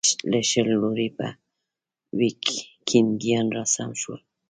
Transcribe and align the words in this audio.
له 0.31 0.39
شل 0.49 0.67
لوري 0.81 1.07
به 1.17 1.27
ویکینګیان 2.17 3.47
راسم 3.55 3.91
شول. 4.01 4.19